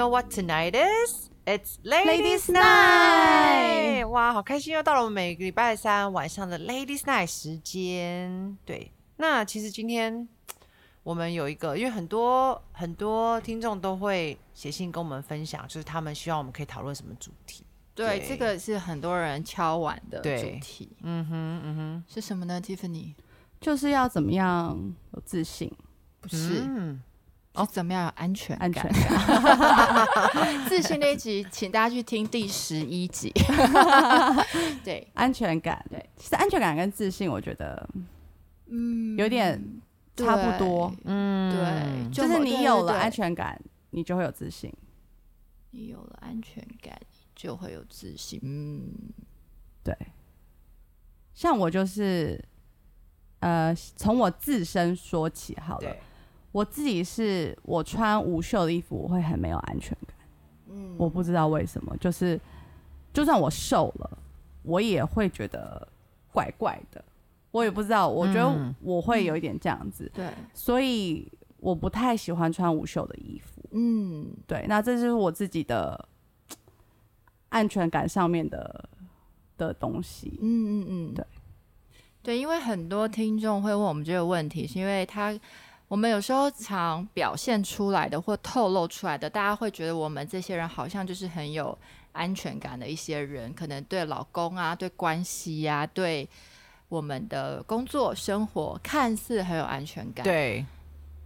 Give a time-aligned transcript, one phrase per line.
[0.00, 1.28] Know what tonight is?
[1.44, 4.72] It's Ladies Ladies Night！Night 哇，好开心！
[4.72, 8.56] 又到了我们每个礼拜三晚上的 Ladies Night 时间。
[8.64, 10.26] 对，那其实今天
[11.02, 17.62] 我们有一个，因为很多很多听众都会写信跟我们分享，就是他们希望我们可以讨论什么主题。
[17.94, 23.12] 对，对这个是很多人敲碗的主题，嗯哼，嗯哼，是什么呢？Tiffany
[23.60, 25.70] 就是要怎么样有自信、
[26.22, 27.02] 不是，嗯
[27.52, 30.06] 是怎么样有安全安全感？
[30.68, 33.32] 自信那一集，请大家去听第十一集。
[34.84, 37.88] 对，安全感，对，其实安全感跟自信，我觉得
[38.66, 39.60] 嗯，有点
[40.16, 40.94] 差不多。
[41.04, 44.72] 嗯，对，就是你有了安全，全感，你就会有自信。
[45.72, 48.40] 你有了安全感，你就会有自信。
[48.42, 48.92] 嗯，
[49.82, 49.92] 对，
[51.34, 52.42] 像我就是，
[53.40, 55.96] 呃，从我自身说起好了。
[56.50, 60.16] 对，我自己是我穿无袖的衣服，我会很没有安全感。
[60.68, 62.40] 嗯我不知道为什么，就是
[63.12, 64.18] 就算我瘦了，
[64.62, 65.86] 我也会觉得
[66.32, 67.04] 怪怪的。
[67.52, 71.26] 我也不知道，我觉得嗯我会有一点这样子，对，所以
[71.58, 73.60] 我不太喜欢穿无袖的衣服。
[73.72, 76.08] 嗯，对，那这就是我自己的
[77.48, 78.88] 安全感上面的
[79.58, 80.38] 的东西。
[80.40, 81.24] 嗯嗯嗯，对
[82.22, 85.36] 对，因为很多听众会问我们这个问题，是因为他
[85.90, 91.76] 我们有时候常表现出来的或透露出来的，大家会觉得我们这些人好像就是很有
[92.12, 96.28] 安全感的一些人，可能对老公啊、对关系呀、对
[96.88, 100.64] 我们的工作生活看似很有安全感，，对，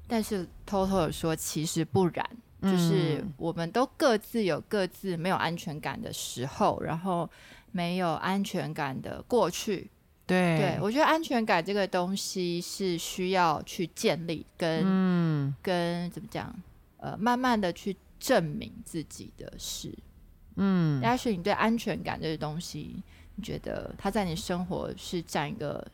[0.08, 2.26] 但是偷偷的说，其实不然。
[2.62, 7.28] 就是我们都各自有各自没有安全感的时候，然后
[7.70, 9.90] 没有安全感的过去，
[10.26, 16.54] 对，对，我觉得安全感这个东西是需要去建立跟、嗯跟怎么讲，
[16.96, 19.94] 呃，慢慢的去证明自己的事。
[20.56, 23.02] 嗯，但是你对安全感这个东西，
[23.34, 25.86] 你觉得它在你生活是占一个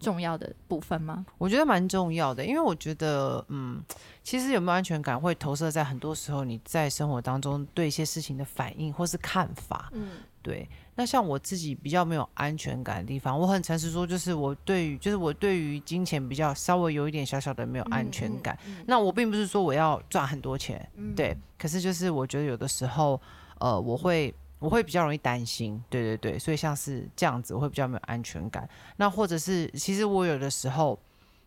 [0.00, 1.26] 重要的部分吗？
[1.36, 3.82] 我觉得蛮重要的，因为我觉得，嗯，
[4.22, 9.90] 其实有没有安全感会投射在很多时候你在生活当中对一些事情的反应或是看法。
[9.92, 10.10] 嗯
[10.44, 18.58] 对，那像我自己比较没有安全感的地方，我很诚实说，就是我对于，就是我对于金钱比较稍微有一点小小的没有安全感。
[18.66, 23.18] 嗯那我并不是说我要赚很多钱，嗯对，可是就是我觉得有的时候，
[23.58, 28.68] 呃，我会我会比较容易担心，对对对，所以像是这样子，我会比较没有安全感。
[28.96, 31.00] 那或者是，其实我有的时候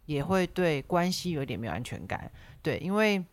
[0.08, 2.32] 也会对关系有一点没有安全感，
[2.64, 3.24] 对，因为，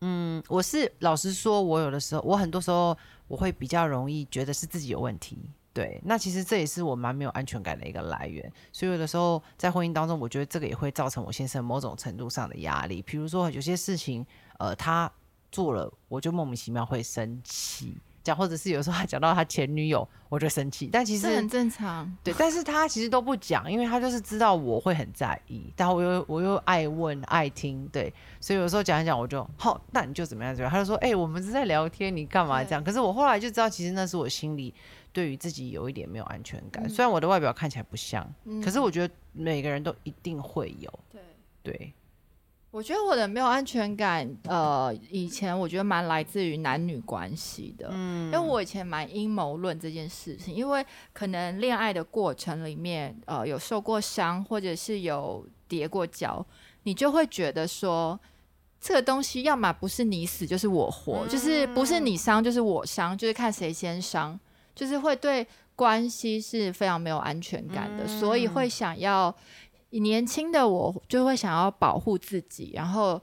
[0.00, 2.96] 嗯，我是老实说，我有的时候，我很多时候
[3.30, 5.38] 我会比较容易觉得是自己有问题。
[5.72, 13.00] 对，那其实这也是我蛮没有安全感的一个来源，所以有的时候在婚姻当中，我觉得这个也会造成我先生某种程度上的压力。
[13.02, 14.26] 比如说有些事情，
[14.58, 15.10] 呃，他
[15.52, 20.88] 做了，我就莫名其妙会生气，讲或者是有时候他讲到他前女友，我就生气。
[20.92, 22.10] 但其实这很正常。
[22.22, 32.82] 对，但是他其实都不讲，因为他就是知道我会很在意，但我又我又爱问爱听，对，所以有时候讲一讲我就好，那你就怎么样怎么样，他就说，哎、我们是在聊天，你干嘛这样？
[32.82, 34.74] 可是我后来就知道，其实那是我心里
[35.12, 41.20] 对于自己有一点没有安全感，虽然我的外表看起来不像，嗯可是我觉得每个人都一定会有，对。
[41.62, 41.92] 对，
[42.70, 56.46] 我觉得我的没有安全感，呃，以前我觉得蛮来自于男女关系的，嗯，因为我以前蛮阴谋论这件事情，因为可能恋爱的过程里面，呃，有受过伤，或者是有跌过跤，
[56.84, 58.18] 你就会觉得说，
[58.80, 64.38] 这个东西要么不是你死就是我活，就是不是你伤就是我伤，就是看谁先伤，
[64.76, 65.44] 就是会对
[65.74, 69.34] 关系是非常没有安全感的，所以会想要。
[69.98, 73.20] 年轻的我就会想要保护自己，然后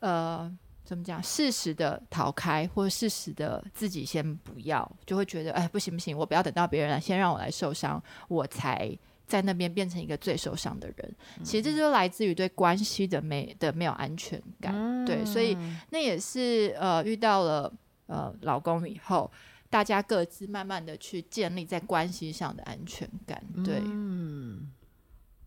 [0.00, 0.52] 呃，
[0.84, 8.90] 怎么讲，适时的逃开，或者适时的自己先不要，就会觉得哎，不行不行，我不要等到别人来，先让我来受伤，我才
[9.26, 11.16] 在那边变成一个最受伤的人。
[11.44, 15.56] 其实这就来自于对关系的没的没有安全感，对，所以
[15.90, 17.72] 那也是呃遇到了
[18.06, 19.30] 呃老公以后。
[19.70, 24.72] 大家各自慢慢的去建立在关系上的安全感，对，嗯，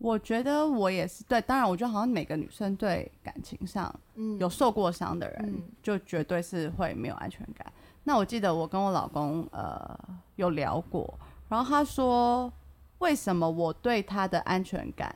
[0.02, 4.38] 我觉得我也是对，当然，我觉得好像每个女生对感情上嗯。
[4.40, 5.62] 有受过伤的人，嗯。
[5.84, 7.72] 就绝对是会没有安全感。
[8.04, 9.98] 那我记得我跟我老公呃
[10.36, 11.14] 有聊过，
[11.48, 12.52] 然后他说
[12.98, 15.16] 为什么我对他的安全感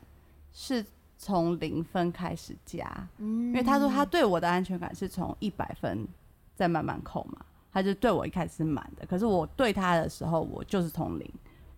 [0.52, 0.84] 是
[1.18, 2.86] 从零分开始加，
[3.18, 3.48] 嗯？
[3.48, 6.06] 因为他说他对我的安全感是从一百分
[6.54, 11.28] 再慢慢扣嘛，他就对我一开始是满的，可是我对他的时候我就是从零，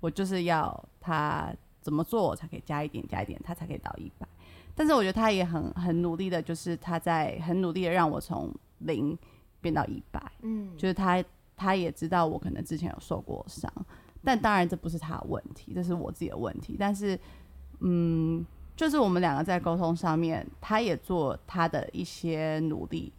[0.00, 1.50] 我就是要他
[1.88, 4.28] 怎么做我才可以加一点加一点，他才可以到一百。
[4.74, 9.16] 但是我觉得他也很很努力的，就是他在很努力的让我从零
[9.62, 11.24] 变到一百，嗯，就是他
[11.56, 13.72] 他也知道我可能之前有受过伤，
[14.22, 16.76] 但当然这不是他的问题，这是我自己的问题。
[16.78, 17.18] 但是，
[17.80, 18.44] 嗯，
[18.76, 23.10] 就是我们两个在沟通上面，他也做他的一些努力，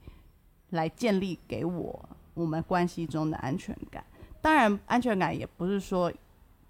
[0.69, 4.05] 来建立给我我们关系中的安全感。
[4.41, 6.09] 当然，安全感也不是说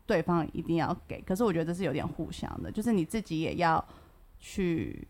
[0.10, 3.88] 对方一定要给，可是我觉得这是有点互相的，就是你自己也要
[4.40, 5.08] 去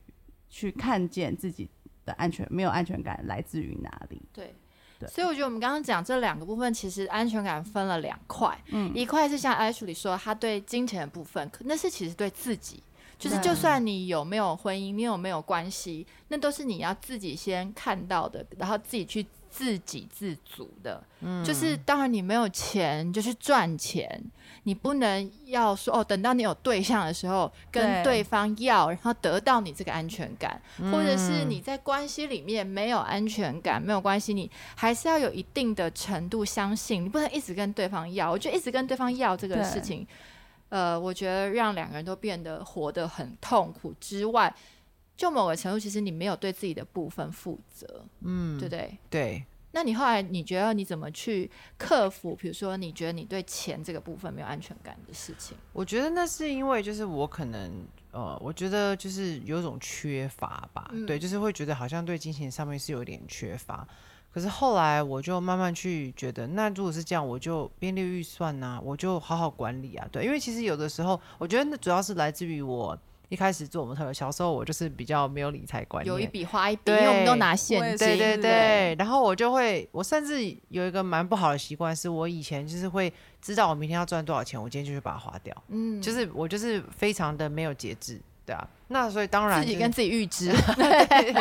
[0.50, 1.70] 去看见自己
[2.06, 4.22] 的安全没有安全感来自于哪里。
[4.34, 4.54] 对。
[5.00, 12.84] 对所以我觉得我们刚刚讲这两个部分，其实安全感分了两块，嗯一块是像 Ashley 说，他对金钱的部分，可那是其实对自己，
[13.18, 21.04] 就是就算你有没有婚姻，你有没有关系，那都是你要自己先看到的，然后自己去自给自足的。
[21.22, 24.24] 嗯就是当然你没有钱，就去赚钱，
[24.64, 30.62] 你不能要说哦，等到你有对象的时候跟对对方要，然后得到你这个安全感，
[30.92, 38.32] 或者是嗯你在关系里面没有安全感，没有关系，你还是要有一定的程度相信，你不能一直跟对方要。
[38.32, 40.08] 我觉得一直跟对方要这个事情，
[40.70, 44.54] 呃，我觉得让两个人都变得活得很痛苦之外，
[45.20, 48.98] 就某个程度，其实你没有对自己的部分负责，嗯对不对？
[49.10, 49.44] 对，
[49.74, 52.34] 那你后来你觉得你怎么去克服？
[52.34, 63.86] 比如说，你觉得你对钱这个部分没有安全感的事情，我觉得那是因为就是我可能呃，我觉得就是有种缺乏吧，嗯对，就是会觉得好像对金钱上面是有点缺乏。
[64.32, 72.98] 可是后来我就慢慢去觉得，那如果是这样，我就编列预算呐、我就好好管理啊，对，因为其实有的时候，我觉得那主要是来自于我
[73.30, 83.12] 一开始做模特儿，小时候我就是比较没有理财观念，有一笔花一笔，因对为我们都拿现金，对对对，然后我就会，我甚至有一个蛮不好的习惯，是我以前就是会
[83.42, 88.68] 知道我明天要赚多少钱，我今天就去把它花掉，嗯，就是我就是非常的没有节制，对啊。
[88.88, 91.34] 那所以当然、就是、自己跟自己预支， 对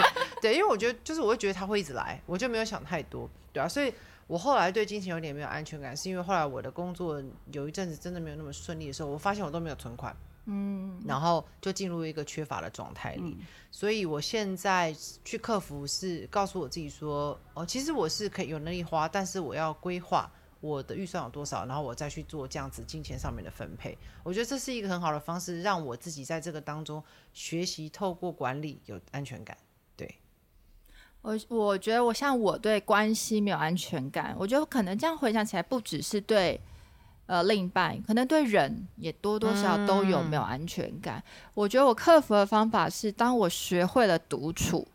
[0.43, 3.67] 对，因为我觉得就是我会觉得他会一直来，我就没有想太多，对啊。
[3.67, 3.91] 所以
[4.27, 10.15] 我后来对金钱有点没有安全感，是因为后来我的工作有一阵子真的没有那么顺利的时候，我发现我都没有存款，
[10.51, 13.37] 嗯，然后就进入一个缺乏的状态里。
[13.39, 20.29] 嗯所以我现在去克服是告诉我自己说，哦，其实我是可以有能力花，但是我要规划
[20.61, 23.97] 我的预算有多少，然后我再去做这样子金钱上面的分配。
[24.25, 27.05] 我觉得这是一个很好的方式，让我自己在这个当中
[27.35, 29.57] 学习透过管理有安全感。
[29.95, 30.13] 对，
[31.21, 36.59] 我我觉得我像我对关系没有安全感，我觉得可能这样回想起来，不只是对
[37.29, 41.23] 呃另一半，可能对人也多多少少都有没有安全感。
[41.55, 44.89] 我觉得我克服的方法是，当我学会了独处。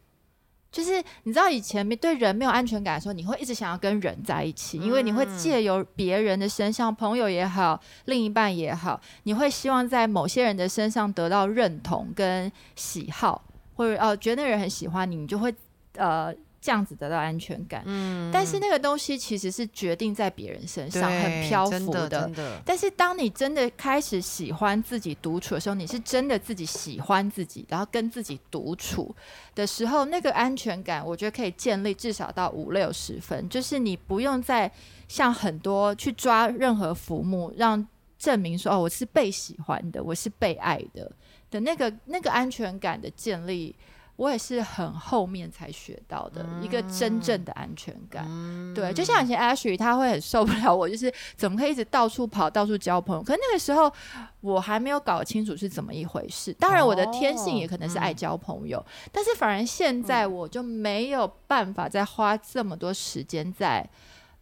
[0.72, 13.44] 就是你知道以前没对人没有安全感的时候，你会一直想要跟人在一起，因为你会借由别人的身上，朋友也好，另一半也好，你会希望在某些人的身上得到认同跟喜好，
[13.76, 15.54] 或者哦觉得那个人很喜欢你，你就会
[15.98, 16.34] 呃
[16.64, 17.84] 这样子得到安全感。
[17.86, 22.08] 嗯，但是那个东西其实是决定在别人身上，很漂浮的。
[22.08, 29.14] 真的，但是当你真的开始喜欢自己独处的时候，你是真的自己喜欢自己，然后跟自己独处
[29.54, 34.72] 的时候，那个安全感，我觉得可以建立至少到五六十分，就是你不用再
[35.10, 37.86] 像很多去抓任何浮木，让
[38.18, 41.12] 证明说哦我是被喜欢的，我是被爱的
[41.52, 43.76] 的那个那个安全感的建立。
[44.24, 48.26] 我也是很后面才学到的、一个真正的安全感，
[48.74, 53.22] 对，就像以前 Ashley 他会很受不了我，就是怎么可以一直到处跑、到处交朋友。
[53.22, 53.92] 可是那个时候
[54.40, 56.54] 我还没有搞清楚是怎么一回事。
[56.54, 63.86] 当然，我的天性也可能是爱交朋友，但是反而现在我就没有办法再花这么多时间在。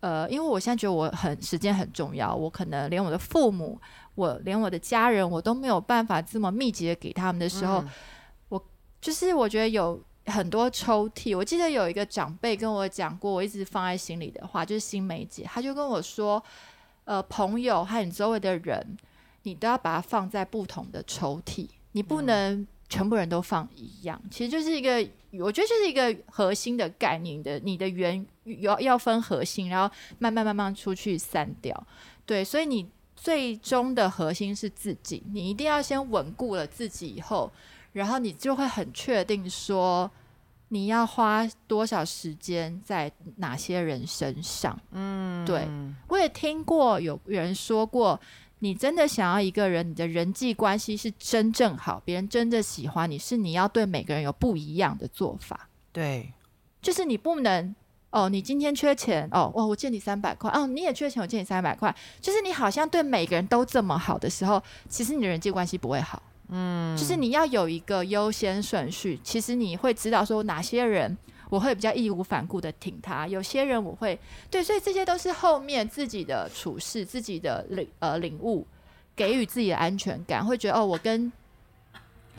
[0.02, 3.80] 呃，因为我现在觉得我很时间很重要，我可能连我的父母，
[4.16, 7.86] 我连我的家人，我都没有办法这么密集的给他们的时候，我
[9.02, 11.36] 就是我觉得有很多抽屉。
[11.36, 16.42] 我记得有一个长辈跟我讲过，我一直放在心里的话，就是新梅姐，她就跟我说，
[17.06, 18.98] 呃，朋友和你周围的人，
[19.44, 24.22] 你都要把它放在不同的抽屉，你不能全部人都放一样。
[24.30, 24.98] 其实就是一个，
[25.40, 28.24] 我觉得就是一个核心的概念的，你的源
[28.60, 31.88] 要要分核心，然后慢慢慢慢出去散掉。
[32.26, 37.52] 对，所以你最终的核心是自己，你一定要先稳固了自己以后，
[37.94, 40.10] 然后你就会很确定说。
[40.74, 44.80] 你要花多少时间在哪些人身上？
[44.92, 45.68] 嗯，对，
[46.08, 48.18] 我也听过有人说过，
[48.60, 56.32] 你真的想要一个人，你的人际关系是真正好，别人真的喜欢你，是你要对每个人有不一样的做法，对，
[56.82, 57.76] 就是你不能。
[58.12, 66.22] 哦，你今天缺钱哦，哇，我借你三百块，哦，你也缺钱，我借你三百块，就是你好像对每个人都这么好的时候，其实你的人际关系不会好。
[66.52, 71.18] 嗯，就是你要有一个优先顺序，其实你会知道说哪些人
[71.50, 74.18] 我会比较义无反顾的挺他；有些人我会
[74.50, 78.66] 对，所以这些都是后面自己的处事、自己的领呃领悟，
[79.16, 81.32] 给予自己的安全感，会觉得哦，我跟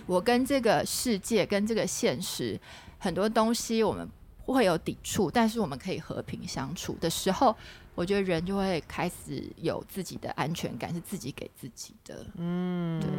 [0.07, 2.59] 我跟这个世界、跟这个现实
[2.99, 4.09] 很多东西，我们
[4.47, 7.55] 会有抵触，但是我们可以和平相处的时候，
[7.95, 12.27] 我觉得人就会开始有自己的安全感，是自己给自己的。
[12.37, 13.11] 嗯，对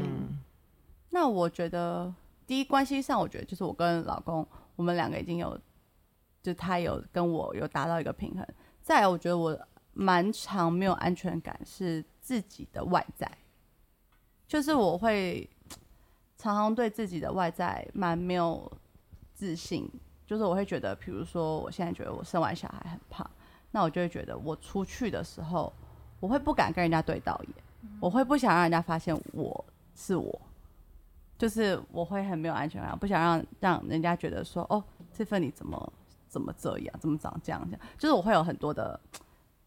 [1.13, 2.11] 那我觉得
[2.47, 5.55] 第一关系上，我觉得就是我跟老公，我们两个已经有，
[6.41, 8.43] 就他有跟我有达到一个平衡。
[8.81, 9.55] 再来，我觉得我
[9.93, 13.31] 蛮常没有安全感是自己的外在，
[14.47, 15.47] 就是我会
[16.35, 18.71] 常常对自己的外在蛮没有
[19.35, 19.87] 自信，
[20.25, 23.29] 就是我会觉得，比如说我现在觉得我生完小孩很胖，
[23.69, 25.71] 那我就会觉得我出去的时候，
[26.19, 27.55] 我会不敢跟人家对到眼，
[28.01, 30.41] 我会不想让人家发现我是我。
[31.43, 34.81] 就是我会很没有安全感，不想让让人家觉得说，哦，
[35.11, 35.93] 这份你怎么
[36.29, 38.97] 怎么这样，怎么长这样这样，就是我会有很多的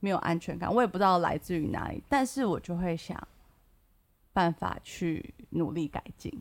[0.00, 3.14] 没有安全感，我也不知道来自于哪里，但是我就会想
[4.32, 6.32] 办法去努力改进。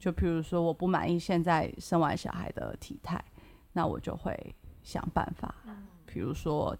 [0.00, 3.24] 就比如说我不满意现在生完小孩的体态，
[3.74, 4.36] 那我就会
[4.82, 5.54] 想办法，
[6.04, 6.76] 比如说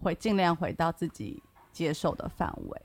[0.00, 2.82] 会尽量回到自己接受的范围。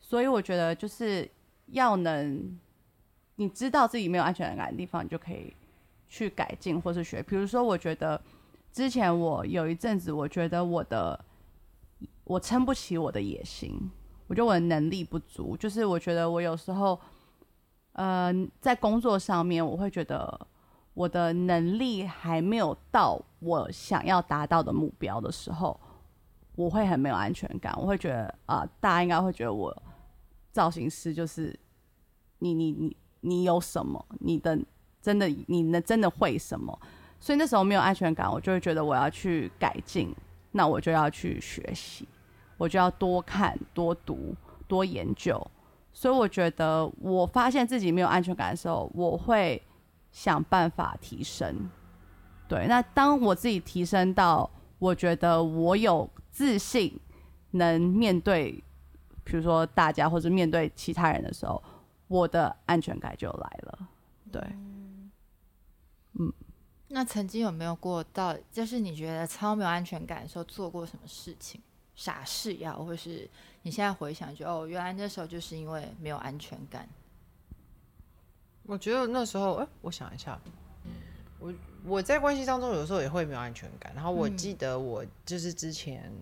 [0.00, 1.30] 所以我觉得就是
[1.66, 2.58] 要能。
[3.36, 5.52] 你知道自己没有安全感的地方，你就可以
[6.08, 7.20] 去改进或是学。
[7.22, 8.20] 比如说，我觉得
[8.72, 11.24] 之前我有一阵子，我觉得我的
[12.22, 13.76] 我撑不起我的野心，
[14.28, 15.56] 我觉得我的能力不足。
[15.56, 16.96] 就是我觉得我有时候，
[17.94, 20.46] 呃，在工作上面，我会觉得
[20.92, 25.80] 我的能力还没有到我想要达到的目标的时候，
[26.54, 27.74] 我会很没有安全感。
[27.76, 29.76] 我会觉得啊，大家应该会觉得我
[30.52, 31.58] 造型师就是
[32.38, 32.70] 你你。
[32.70, 34.04] 你你有什么？
[34.20, 34.58] 你的
[35.00, 36.78] 真的，你能真的会什么？
[37.18, 40.14] 所以那时候没有安全感，我就会觉得我要去改进，
[40.52, 42.06] 那我就要去学习，
[42.58, 44.34] 我就要多看、多读、
[44.68, 45.40] 多研究。
[45.92, 49.62] 所以我觉得，我发现自己没有安全感的时候，我会
[50.12, 51.70] 想办法提升。
[52.46, 56.98] 对，那当我自己提升到我觉得我有自信，
[57.52, 58.62] 能面对，
[59.22, 61.62] 比如说大家或者面对其他人的时候。
[62.08, 63.88] 我的安全感就来了，
[64.30, 64.42] 对，
[66.12, 66.32] 嗯，
[66.88, 71.60] 那曾经有没有过到，就是你觉得超没有安全感的时候，做过什么事情，
[71.94, 73.28] 傻事呀，或是
[73.62, 76.88] 你现在回想，就哦，原来那时候就是因为没有安全感。
[78.64, 80.40] 我觉得那时候，哎，我想一下，
[81.38, 81.52] 我
[81.84, 86.12] 我在关系当中有时候也会没有安全感，然后我记得我就是之前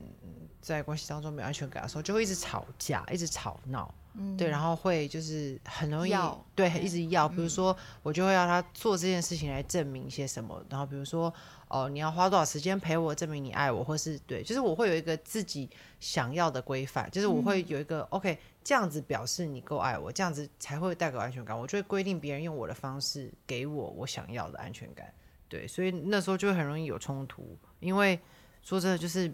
[0.62, 3.92] 在关系当中没有安全感的时候，就会一直吵架，一直吵闹。
[4.36, 6.12] 对，然后会就是很容易
[6.54, 11.32] 对一直要，比如说我就会要他做这件事情来证明一些什么，然后比如说
[11.68, 15.66] 哦，你要花多少时间陪我，证明你爱我，或是对，就是我会有一个自己
[15.98, 21.58] 想要的规范，就是我会有一个 OK，这样子表示你够爱我，这样子才会带给安全感。
[21.58, 25.10] 我就会规定别人用我的方式给我我想要的安全感，
[25.48, 28.20] 对，所以那时候就会很容易有冲突，因为
[28.62, 29.32] 说真的就是。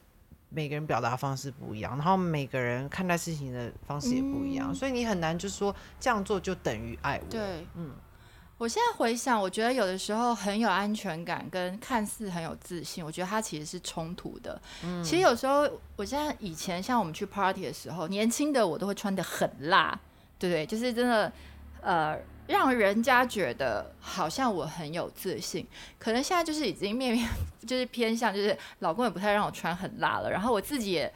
[0.51, 7.31] 每个人表达方式不一样，然后每个人看待事情的方式也不一样，所以你很难就是说这样做就等于爱我。
[7.31, 7.93] 对，嗯，
[8.57, 14.61] 我现在回想，我觉得有的时候很有安全感跟看似很有自信，我觉得它其实是冲突的。
[14.83, 20.01] 嗯，其实有时候，我现在以前像我们去 party 的时候，年轻的我都会穿的很辣，
[20.39, 20.65] 对不对？
[20.65, 21.33] 就是真的，
[21.83, 22.19] 呃。
[22.49, 25.67] 让人家觉得好像我很有自信，
[25.99, 27.29] 可能现在就是已经面面
[27.67, 31.13] 就是偏向，就是老公也不太让我穿很辣了，然后我自己也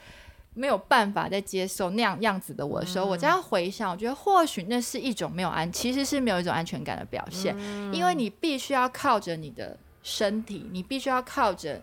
[0.53, 7.57] 没有办法再接受那样样子的我的时候，我这样回想，我觉得或许那是一种没有安，其实是没有一种安全感的表现，
[7.91, 11.81] 因为你必须要靠着你的身体，你必须要靠着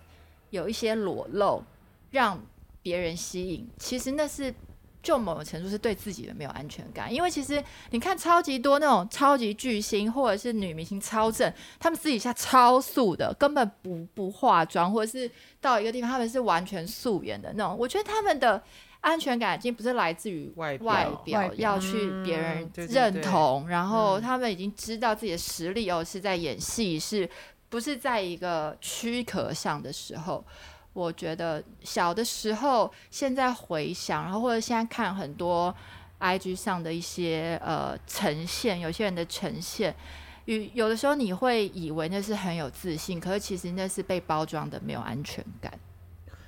[0.51, 1.65] 有一些裸露
[2.13, 2.41] 让
[2.83, 4.55] 别人吸引，其实那是。
[5.03, 15.31] 就某种程度是对自己的没有安全感，因为其实你看超级多那种超级巨星或者是女明星超正，他们私底下超素的，根本不不化妆，或者是
[15.61, 17.77] 到一个地方他们是完全素颜的那种。
[17.79, 18.63] 我觉得他们的
[19.01, 20.77] 安全感已经不是来自于外
[21.25, 27.27] 表，要去别人认同，然后他们已经知道自己的实力哦是在演戏，是
[27.71, 30.45] 不是在一个躯壳上的时候。
[30.93, 35.75] 我觉得小的时候，现在回想，然后或者现在看很多
[36.19, 39.95] IG 上的一些呃呈现，有些人的呈现，
[40.47, 45.73] 有有的时候你会以为那是很有自信，可是其实那是被包装的没有安全感，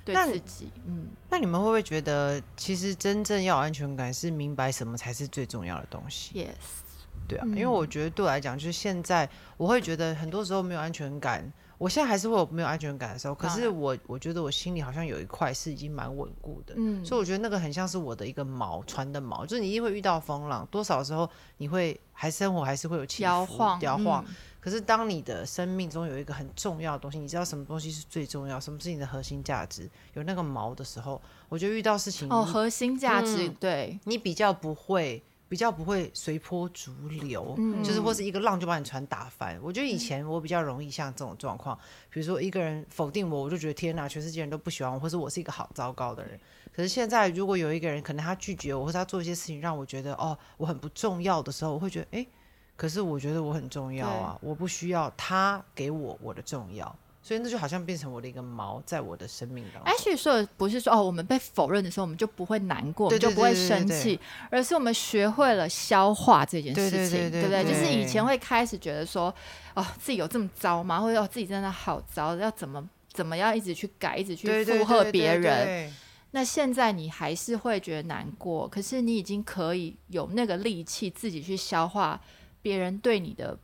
[0.03, 0.69] 对自己。
[0.85, 11.49] 嗯，那你们会不会觉得，其实真正要安全感是明白什么才是最重要的东西？Yes，对啊，因为我觉得对我来讲，就是现在我会觉得很多时候没有安全感。
[11.83, 24.23] 我现在还是会有没有安全感的时候，可是我我觉得我心里好像有一块是已经蛮稳固的，嗯所以我觉得那个很像是我的一个锚，船的锚，就是你一定会遇到风浪，多少时候你会还生活还是会有起伏摇晃摇晃。
[24.25, 35.21] 嗯可是当你的生命中有一个很重要的东西，你知道什么东西是最重要，什么是你的核心价值，有那个锚的时候，我觉得遇到事情哦，核心价值、嗯对，你比较不会。
[35.53, 39.55] 比较不会随波逐流，嗯就是或是一个浪就把你船打翻。
[39.61, 41.77] 我觉得以前我比较容易像这种状况，
[42.09, 46.39] 比如说一个人否定我，我就觉得天哪，全世界人都不喜欢我，或是我是一个好糟糕的人。
[46.75, 52.27] 可是现在如果有一个人可能他拒绝我，或者他做一些事情让我觉得哦我很不重要的时候，我会觉得诶，
[52.75, 59.93] 可是我觉得我很重要啊，我不需要他给我我的重要，所以那就好像变成我的一个毛在我的生命当中。
[59.93, 64.19] Ashley 说的不是说哦，我们被否认的时候，我们就不会难过，就不会生气，
[64.51, 67.63] 而是我们学会了消化这件事情，对不对？
[67.63, 69.33] 就是以前会开始觉得说，
[69.73, 70.99] 哦，自己有这么糟吗？
[70.99, 75.89] 或者哦，自己真的好糟，要怎么怎么样一直去改，一直去附和别人。
[76.31, 82.19] 那现在你还是会觉得难过，可是你已经可以有那个力气自己去消化
[82.61, 83.55] 别人对你的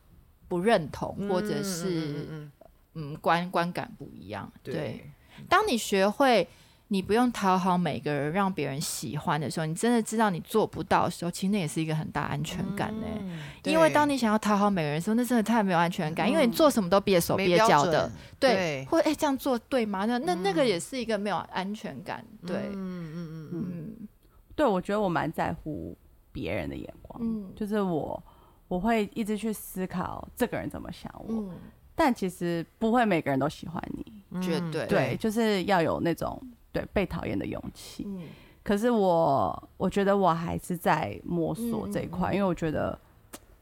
[0.48, 2.48] 不认同，或者是
[2.96, 4.52] 嗯观观感不一样。
[4.64, 5.12] 对对，
[5.48, 6.48] 当你学会
[6.90, 18.86] 你不用讨好每个人，让别人喜欢的时候，你真的知道你做不到的时候，其实那也是一个很大安全感呢、嗯因为当你想要讨好每个人的时候，那真的太没有安全感，因为你嗯做什么都蹩手没标蹩脚的，对，对。
[18.90, 20.06] 或哎、这样做对吗？
[20.06, 23.72] 那那那个嗯也是一个没有安全感，对，嗯嗯嗯嗯。
[23.72, 24.08] 嗯。
[24.56, 25.96] 对，我觉得我蛮在乎
[26.32, 27.52] 别人的眼光，嗯。
[27.56, 28.24] 就是我
[28.68, 31.52] 我会一直去思考这个人怎么想我，嗯，
[32.00, 34.88] 但其实不会每个人都喜欢你，嗯绝对。
[34.88, 36.42] 对，就是要有那种
[36.72, 38.06] 对被讨厌的勇气。
[38.08, 38.22] 嗯。
[38.64, 42.98] 可是我我觉得我还是在摸索这一块，因为我觉得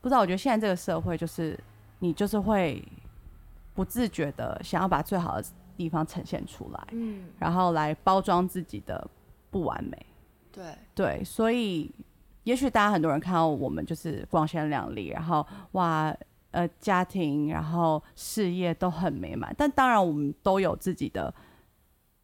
[0.01, 1.59] 不知道，我觉得现在这个社会就是
[1.97, 2.83] 你就是会
[3.73, 9.09] 不自觉的想要把最好的地方呈现出来，嗯，然后来包装自己的
[9.49, 10.05] 不完美。
[10.51, 11.89] 对，对，所以
[12.43, 16.15] 也许大家很多人看到我们就是光鲜亮丽，然后哇，
[16.57, 21.31] 呃，家庭然后事业都很美满，但当然我们都有自己的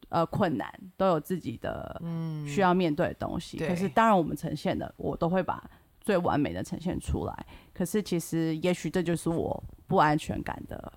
[0.08, 3.58] 呃困难，都有自己的嗯需要面对的东西。
[3.58, 5.62] 可是当然我们呈现的，我都会把
[6.00, 7.46] 最完美的呈现出来。
[7.72, 10.92] 可是其实也许这就是我不安全感的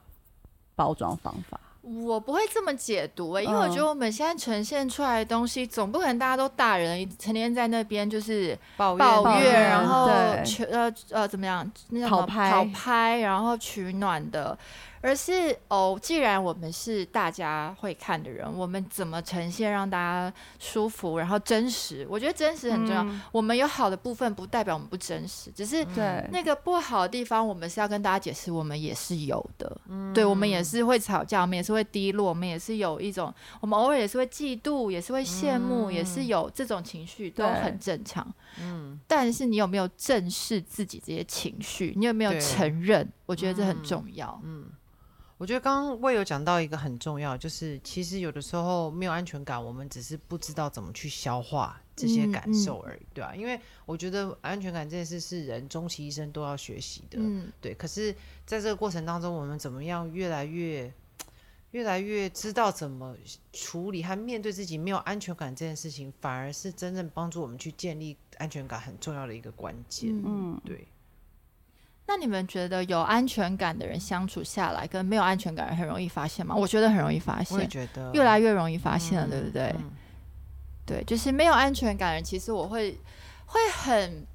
[0.73, 1.59] 包装方法。
[2.05, 3.71] 我不会这么解读诶、因为我嗯。
[3.71, 10.09] 觉得我们现在呈现出来的东西，总不可能大家都大人成天在那边就是抱抱怨，抱怨然后
[10.43, 12.51] 取呃呃怎么样，那叫什么讨拍。
[12.51, 14.57] 讨拍，然后取暖的，
[15.01, 22.05] 而是哦，既然我们是大家会看的人，我们怎么呈现让大家舒服，然后真实？
[22.09, 23.03] 我觉得真实很重要。
[23.03, 25.85] 嗯我们有好的部分，不代表我们不真实，只是，
[26.31, 29.79] 那个不好的地方，我们是要跟大家解释，我们也是有的。
[30.13, 38.25] 对，我们也是会吵架，我们也是会低落，我们也是有一种，我们偶尔也是会嫉妒，也是会羡慕，也是有这种情绪，都很正常。
[38.61, 41.93] 嗯，但是你有没有正视自己这些情绪？
[41.95, 43.07] 你有没有承认？
[43.25, 44.39] 我觉得这很重要。
[44.43, 44.65] 嗯
[45.39, 57.71] 我觉得刚刚魏有讲到一个很重要，就是其实有的时候没有安全感，我们只是不知道怎么去消化这些嗯感受而已，对吧、因为我觉得安全感这件事是人终其一生都要学习的，嗯，对。
[57.75, 58.11] 可是
[58.47, 60.91] 在这个过程当中，我们怎么样越来越、
[61.71, 63.15] 越来越知道怎么
[63.51, 70.09] 处理和面对自己没有安全感这件事情，反而是真正帮助我们去建立安全感很重要的一个关键。
[70.11, 70.87] 嗯嗯，对，
[72.05, 76.55] 那你们觉得有安全感的人相处下来，跟没有安全感人很容易发现吗？
[76.55, 79.75] 我觉得很容易发现我觉得越来越容易发现了，嗯对不对？
[79.77, 79.91] 嗯
[80.85, 82.97] 对，就是没有安全感的人，其实我会
[83.45, 84.25] 会很，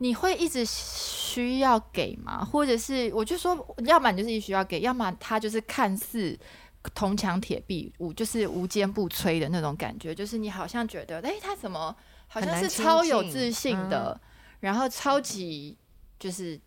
[0.00, 2.44] 你会一直需要给吗？
[2.44, 6.38] 或者是我就说，要么你就是需要给，要么他就是看似
[6.94, 11.94] 铜墙铁壁，无就是无坚不摧的那种感觉，就是你好像觉得，哎、他怎么
[12.26, 14.20] 好像是超有自信的，
[14.60, 15.76] 然后超级
[16.18, 16.60] 就是。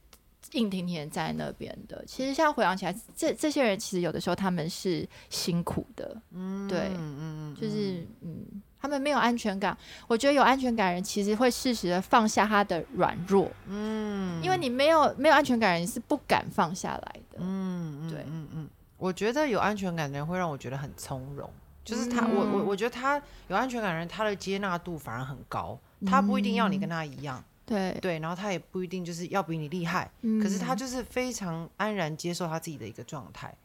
[0.51, 9.75] 硬挺挺在那边的，其实现在回想起来，这这些人其实有的时候他们是辛苦的，嗯对嗯嗯，就是嗯，他们没有安全感。
[10.09, 14.43] 我觉得有安全感的人其实会适时的放下他的软弱，嗯。
[14.43, 17.37] 因为你没有没有安全感的人你是不敢放下来的。
[17.39, 18.25] 嗯，嗯对。
[18.27, 21.49] 嗯嗯，我觉得有安全感的人会让我觉得很从容，
[21.85, 30.43] 就是他，我我嗯我觉得他有安全感的人，他的接纳度反而很高，他不一定要你跟他一样，对，对，然后他也不一定就是要比你厉害，嗯。
[30.43, 33.55] 可是他就是非常安然接受他自己的一个状态，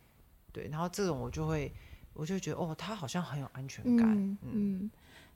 [0.52, 1.72] 对，然后这种我就会，
[2.14, 4.88] 我就觉得哦，他好像很有安全感，嗯。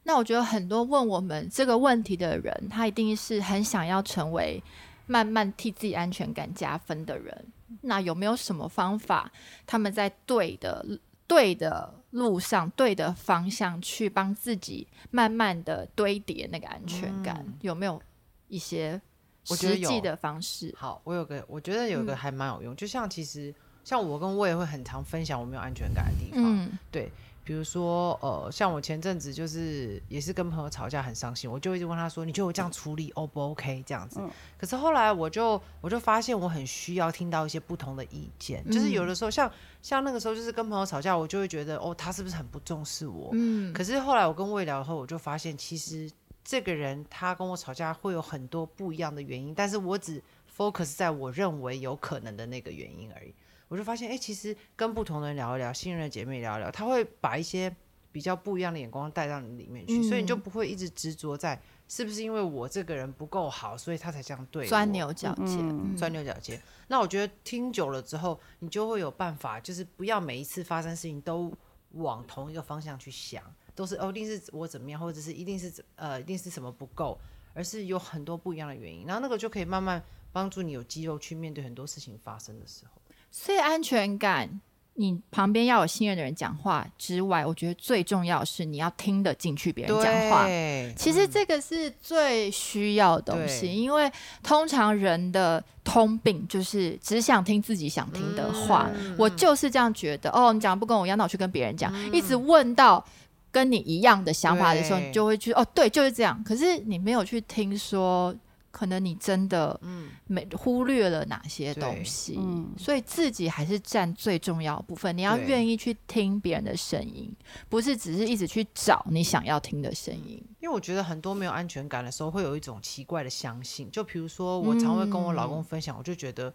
[0.05, 4.62] 那我觉得很多问我们这个问题的人，他一定是很想要成为
[5.07, 7.47] 慢慢替自己安全感加分的人。
[7.83, 9.31] 那有没有什么方法，
[9.67, 10.85] 他们在对的
[11.27, 17.45] 对的路上、对的方向去帮自己慢慢的堆叠那个安全感？
[17.62, 18.01] 有没有
[18.49, 19.01] 一些
[19.45, 20.75] 实际的方式？
[20.77, 27.11] 好，我有个，我觉得有个嗯还蛮有用，就像其实像我跟我也会很常分享我没有安全感的地方，嗯对，
[27.45, 34.21] 比如说呃，像我前阵子就是也是跟朋友吵架很伤心，我就一直问他说，你觉得我这样处理 O 不 OK 这样子？
[34.21, 39.51] 嗯可是后来我就我就发现我很需要听到一些不同的意见，就是有的时候像
[39.83, 43.31] 像那个时候就是跟朋友吵架，我就会觉得哦，他是不是很不重视我？
[43.33, 46.09] 嗯，可是后来我跟魏聊以后，我就发现其实
[46.45, 50.23] 这个人他跟我吵架会有很多不一样的原因，但是我只
[50.57, 53.35] focus 在我认为有可能的那个原因而已。
[53.73, 57.75] 我就发现，哎、其实跟不同的人聊一聊，信任的姐妹聊一聊，她会把一些
[58.13, 61.59] 比较不一样的眼光带到你里面去，所以你就嗯不会一直执着在
[61.89, 66.61] 是不是因为我这个人不够好，所以他才这样对我钻牛角尖，钻牛角尖。
[66.89, 71.51] 那我觉得听久了之后，你就会有办法，就是不要每一次发生事情都
[71.93, 73.43] 往同一个方向去想，
[73.75, 77.19] 都是哦，一定是我怎么样，或者是一定是呃，一定是什么不够，
[77.55, 83.01] 而是有很多不一样的原因，然后那个就可以慢慢帮助你有肌肉去面对很多事情发生的时候。
[83.33, 84.61] 所以安全感，
[84.95, 90.45] 你旁边要有信任的人讲话之外，我觉得最重要是你要听得进去别人讲话。
[90.45, 98.90] 对，其实这个是最需要的东西，因为通常人的通病就是只想听自己想听的话。
[98.95, 100.31] 嗯我就是这样觉得。
[100.31, 101.90] 哦，你讲不跟我一样，那我去跟别人讲。
[102.12, 103.03] 一直问到
[103.51, 106.42] 跟你一样的想法的时候，你就会去哦，对，就是这样。
[106.45, 108.35] 可是你没有去听说，
[108.73, 109.79] 可能你真的
[110.27, 112.37] 没忽略了哪些东西。
[112.37, 115.17] 嗯所以自己还是占最重要的部分。
[115.17, 117.33] 你要愿意去听别人的声音，
[117.69, 120.43] 不是只是一直去找你想要听的声音。
[120.61, 123.91] 因为我觉得很多没有安全感的时候，会有一种奇怪的相信。
[123.91, 126.53] 就比如说，我常会跟我老公分享，我就觉得，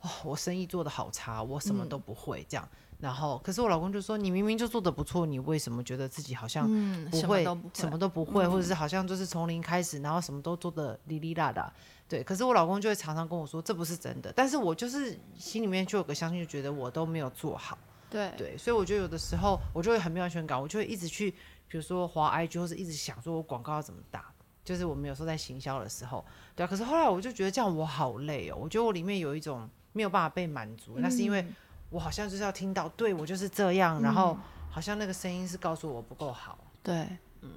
[0.00, 2.68] 哦，我生意做的好差，我什么都不会这样。
[3.02, 11.72] 然后，可是我老公就说：“你明明就做的不错，你为什么觉得自己好像嗯，不会什么都不会，什么都不会，或者是好像就是从零开始，然后什么都做的哩哩啦啦。
[12.08, 14.32] 对，可是我老公就会常常跟我说，这不是真的。
[14.32, 17.76] 但是我就是心里面就有个相信，就觉得我都没有做好。
[18.08, 21.32] 对对，所以我觉得有的时候我就会很没有安全感，我就会一直去，
[21.66, 24.32] 比如说滑 IG，或是一直想说我广告要怎么打。
[24.64, 26.68] 就是我们有时候在行销的时候，对啊。
[26.68, 31.54] 可是后来我就觉得这样我好累哦，我觉得我里面有一种没有办法被满足，那是因为嗯
[31.92, 34.36] 我好像就是要听到，对我就是这样，然后
[34.70, 36.58] 好像那个声音是告诉我不够好。
[36.82, 37.06] 对，
[37.42, 37.50] 嗯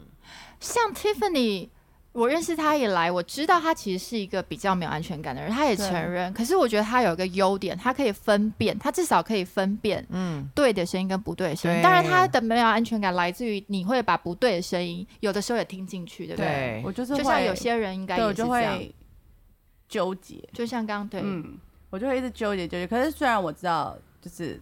[0.60, 1.69] 像 Tiffany，
[2.12, 6.34] 我认识他以来，我知道他其实是一个比较没有安全感的人，他也承认。
[6.34, 11.82] 可是我觉得他有一个优点，他可以分辨，他至少可以分辨嗯，对的声音跟不对的声音。
[11.82, 16.48] 当然，他的没有安全感来自于你会把不对的声音，有的时候也听进去，对不对？
[16.48, 18.95] 对我就是就像有些人应该也是这样，就会
[19.88, 21.58] 纠结，就像刚刚对，嗯，
[21.89, 22.88] 我就会一直纠结纠结。
[22.88, 24.60] 可是虽然我知道，就是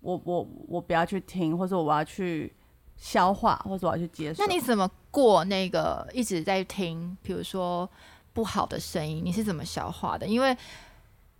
[0.00, 2.52] 我我我不要去听，或者我要去
[2.96, 4.44] 消化，或者我要去接受。
[4.44, 7.88] 那你怎么过那个一直在听，比如说
[8.32, 10.26] 不好的声音，你是怎么消化的？
[10.26, 10.56] 因为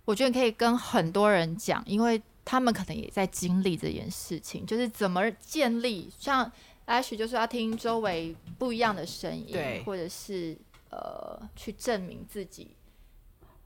[0.05, 6.09] 我觉得你可以跟很多人讲，因为他们可能也在经历这件事情，就是怎么建立。
[6.17, 6.49] 像
[6.85, 10.57] Ash 就是要听周围不一样的声音，对或者是
[10.91, 12.71] 呃去证明自己。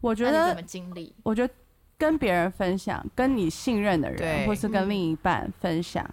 [0.02, 1.14] 我觉得怎么经历？
[1.22, 1.54] 我觉得
[2.00, 6.10] 跟别人分享，跟你信任的人，或是跟嗯另一半分享，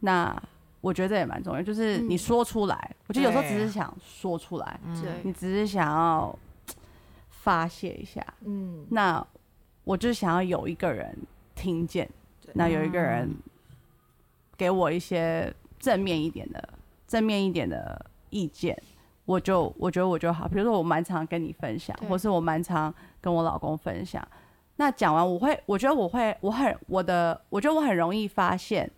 [0.00, 0.40] 那
[0.80, 2.96] 我觉得这也蛮重要，就是嗯你说出来。
[3.08, 6.38] 我觉得有时候只是想说出来，对，你只是想要
[7.28, 8.24] 发泄一下。
[8.44, 9.26] 嗯，那
[9.82, 11.16] 我就想要有一个人
[11.56, 12.08] 听见，
[12.54, 13.36] 那有一个人嗯
[14.56, 16.68] 给我一些正面一点的、
[17.08, 18.80] 正面一点的意见，
[19.24, 20.46] 我就我觉得我就好。
[20.46, 24.24] 比如说，我蛮常跟你分享，或是我蛮常跟我老公分享。
[24.76, 28.90] 那讲完，我会，我觉得我会，我很我的，我觉得我很容易发现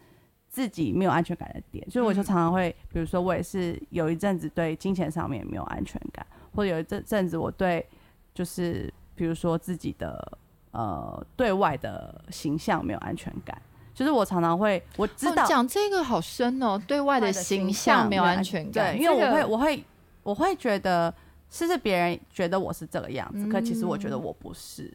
[0.48, 2.24] 自己没有安全感的点，所以我就嗯。
[2.24, 7.86] 常常会，比如说我也是有一阵子对金钱上面没有安全感，或者有一阵阵子我对
[8.34, 10.38] 就是比如说自己的
[10.72, 13.60] 呃对外的形象没有安全感，
[13.94, 19.84] 就是我常常会我知哦道讲这个好深哦，对外的形象没有安全感，对，因为我会我会
[20.24, 21.14] 我会觉得
[21.50, 24.22] 是不是别人觉得我是这个样子，可其实我觉得嗯。
[24.22, 24.92] 我不是，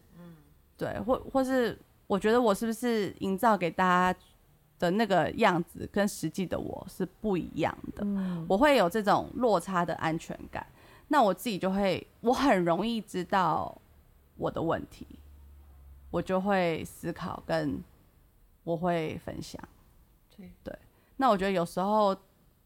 [0.77, 4.19] 对，或或是我觉得我是不是营造给大家
[4.79, 10.65] 的那个样子跟实际的我是不一样的，嗯我会有这种落差的安全感，
[11.07, 13.79] 那我自己就会我很容易知道
[14.36, 15.07] 我的问题，
[16.12, 17.81] 我就会思考跟
[18.63, 19.62] 我会分享。
[20.63, 20.77] 对
[21.17, 22.17] 那我觉得有时候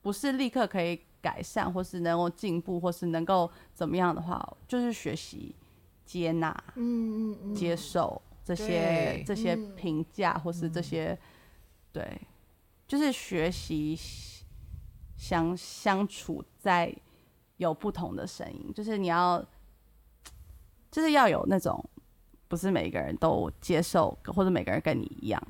[0.01, 5.53] 不是立刻可以改善，或是能够进步，或是能够怎么样的话，就是学习
[6.07, 9.75] 接纳、嗯嗯嗯，接受这些这些嗯。
[9.75, 11.15] 评价，或是这些、
[11.91, 12.19] 对，
[12.87, 13.95] 就是学习
[15.17, 16.95] 相相处在
[17.57, 19.45] 有不同的声音，就是你要
[20.89, 21.83] 就是要有那种
[22.47, 25.41] 不是每个人都接受，或者每个人跟你一样。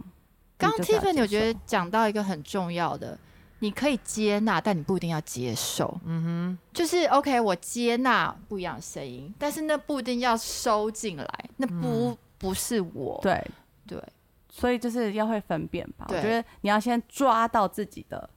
[0.58, 3.18] 刚 Tiffany 接我觉得讲到一个很重要的，
[3.60, 6.00] 你可以接纳，但你不一定要接受。
[6.06, 13.20] 嗯哼，就是 OK，我接纳不一样的声音，但是那不一定要收进来，那不、不是我。
[13.22, 13.46] 对，
[13.86, 14.02] 对
[14.50, 16.06] 所以就是要会分辨吧。
[16.10, 18.30] 我觉得你要先抓到自己的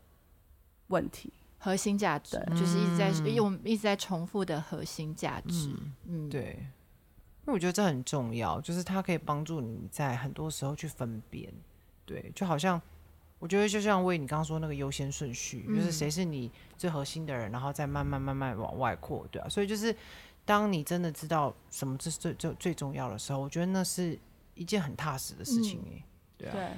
[0.89, 1.33] 问题。
[1.63, 5.71] 核心价值就是一直在，嗯因为我们一直在重复的核心价值。
[6.07, 6.57] 嗯，对，
[7.43, 11.53] 因为我觉得这很重要，就是它可以帮助你在很多时候去分辨。
[12.07, 12.81] 对，就好像
[13.41, 19.49] 我觉得就像为你刚刚说那个优先顺序，就是嗯谁是你最核心的人，然后再慢慢慢慢往外扩，对啊。
[19.49, 19.97] 所以就是
[20.45, 24.17] 当你真的知道什么是最最最重要的时候，我觉得那是
[24.55, 26.05] 一件很踏实的事情嗯诶、
[26.37, 26.69] 对啊，对，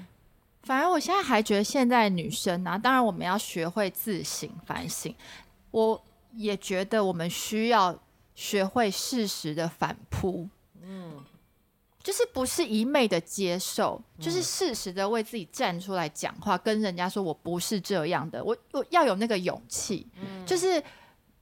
[0.62, 5.14] 反而我现在还觉得现在女生啊，当然我们要学会自省反省，
[5.72, 6.00] 我
[6.34, 8.00] 也觉得我们需要
[8.34, 10.48] 学会适时的反扑。
[10.80, 11.24] 嗯，
[12.02, 20.06] 就是不是一昧的接受，就是适时的为自己站出来讲话，跟人家说我不是这样的，我我要有那个勇气，
[20.44, 20.82] 就是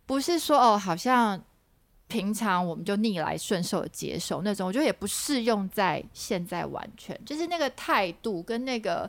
[0.04, 1.42] 不是说哦，好像
[2.08, 9.08] 平常我们就逆来顺受的接受那种，我觉得也不适用在现在完全，就是那个态度跟那个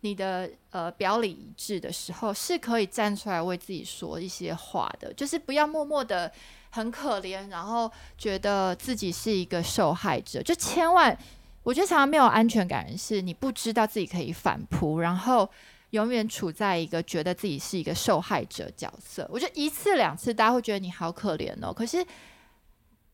[0.00, 6.30] 你的呃表里一致的时候，是可以站出来为自己说一些话的，就是不要默默的
[6.74, 11.16] 很可怜，然后觉得自己是一个受害者，就千万。
[11.62, 15.48] 我觉得常常没有安全感的是，你不知道自己可以反扑，然后
[15.90, 19.28] 永远处在一个觉得自己是一个受害者角色。
[19.30, 22.04] 我觉得一次两次大家会觉得你好可怜哦，可是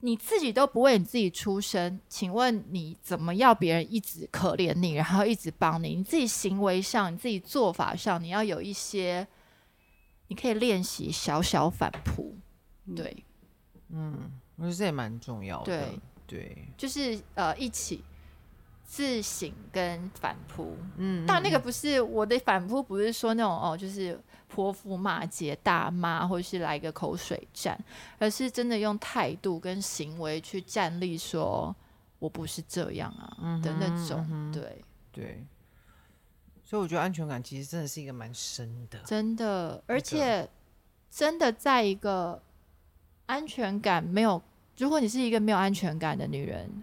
[0.00, 5.96] 你自己都不为你自己出声，请问你怎么要别人一直可怜你，然后一直帮你？
[5.96, 9.26] 你自己行为上、你自己做法上，你要有一些，
[10.28, 12.36] 你可以练习小小反扑。
[12.96, 13.24] 对，
[13.90, 15.64] 我觉得这也蛮重要的。
[15.64, 18.04] 对对，就是呃一起
[18.84, 20.76] 自省跟反扑。
[20.96, 27.78] 嗯，但那个不是我的反扑，不是说那种哦，就是泼妇骂街、大骂，或者是来个口水战，
[28.18, 31.74] 而是真的用态度跟行为去站立说，
[32.18, 34.52] 我不是这样啊、的那种。
[34.52, 35.46] 对，对，
[36.64, 38.98] 所以我觉得安全感其实真的是一个蛮深的。
[39.00, 40.48] 真的，而且
[41.10, 42.42] 真的在一个
[43.28, 44.42] 安全感没有，
[44.78, 46.82] 如果你是一个没有安全感的女人，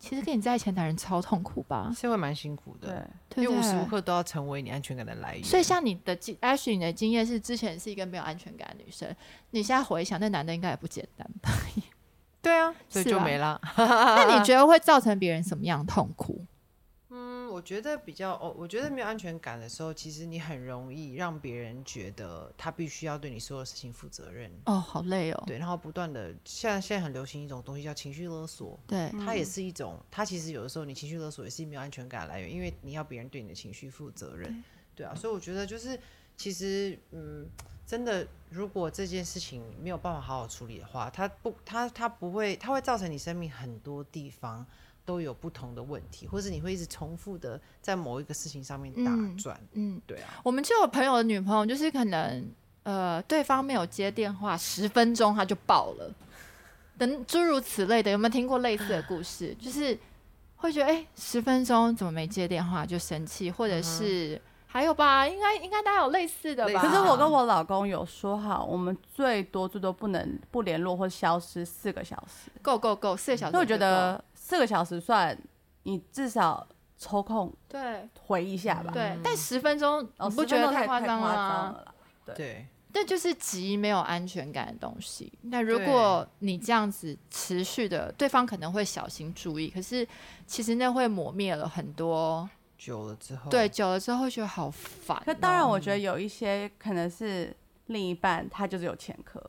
[0.00, 1.92] 其实跟你在一起的男人超痛苦吧？
[1.96, 3.86] 是会蛮辛苦的，对，因为无时无？
[3.86, 5.44] 刻都要成为你安全感的来源。
[5.44, 9.14] 所以，像你的经，Ashley，你的经验是之前是一个没有安全感的女生，
[9.50, 11.50] 你现在回想，那男的应该也不简单吧？
[12.42, 13.60] 对啊，所以就没了。
[13.76, 16.44] 那你觉得会造成别人什么样的痛苦？
[17.56, 24.52] 嗯，我觉得比较哦，我觉得没有安全感的时候，其实你很容易让别人觉得他必须要对你所有事情负责任。
[24.66, 25.44] 哦，好累哦。
[25.46, 34.62] 对，然后不断的，现在现在很流行一种东西叫情绪勒索，对，它也是一种，它其实有的时候你情绪勒索也是没有安全感来源，因为你要别人对你的情绪负责任，
[34.94, 35.98] 对啊，所以我觉得就是
[36.36, 37.48] 其实嗯，
[37.86, 44.66] 真的如果这件事情没有办法好好处理的话，它不，它它不会，它会造成你生命很多地方
[45.06, 52.46] 都有不同的问题，或者你会一直重复的在某一个事情上面打嗯转，嗯，对啊，我们就有朋友的女朋友，就是可能
[52.82, 56.12] 呃，对方没有接电话，十分钟他就爆了，
[56.98, 59.54] 等诸如此类的，有没有听过类似的故事？
[59.60, 59.96] 就是
[60.56, 66.80] 会觉得，哎、十分钟怎么没接电话就生气，或者是、还有吧，应该应该大家有类似的吧？
[66.80, 72.50] 可是我跟我老公有说好，我们最多最多不能不联络或消失四个小时。
[72.62, 75.36] 够够够四个小时，所以我觉得四个小时算
[75.82, 76.64] 你至少
[76.96, 78.92] 抽空对回一下吧。
[78.92, 81.94] 对，但十分钟哦，你不觉得10分钟太夸张了？
[82.24, 85.32] 对对，这就是极没有安全感的东西。
[85.42, 90.06] 那如果你这样子持续的，对方可能会小心注意，可是
[90.46, 92.48] 其实那会磨灭了很多。
[92.78, 97.52] 久了之后，对，久了之后会觉得好烦哦、可当然，我觉得有一些可能是
[97.86, 99.42] 另一半他就是有前科，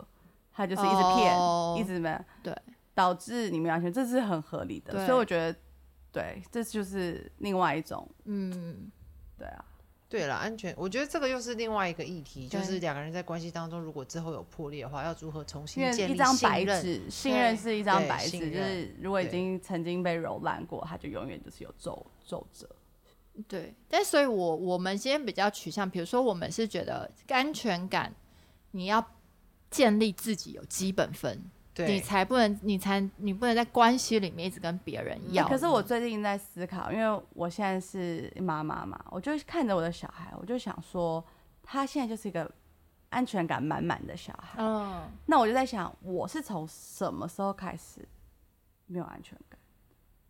[0.53, 2.55] 他就是一直骗，哦一直没对，
[2.97, 5.05] 导致你没有安全，这是很合理的。
[5.05, 5.55] 所以我觉得，
[6.11, 8.89] 对，这就是另外一种，嗯，
[9.37, 9.65] 对啊，
[10.09, 16.65] 对了，安全，我觉得这个又是另外一个议题，就是两个人在关系当中，如果之后有破裂的话，要如何重新建立信任？
[16.65, 22.67] 白纸，信任是一张白纸，就是如果已经曾经被揉烂过，它就永远就是有皱皱褶。
[23.47, 23.75] 对。
[23.87, 28.11] 但所以我我们今天比较取向，比如说我们是觉得安全感，
[28.71, 29.05] 你要
[29.69, 31.39] 建立自己有基本分，
[31.77, 35.45] 对你才不能，你才你不能在关系里面一直跟别人要。
[35.45, 41.23] 欸可是我最近在思考，因为我现在是妈妈嘛，我就看着我的小孩，我就想说，
[41.61, 42.49] 他现在就是一个
[43.09, 44.57] 安全感满满的小孩。
[44.57, 48.07] 嗯，那我就在想，我是从什么时候开始
[48.87, 49.59] 没有安全感？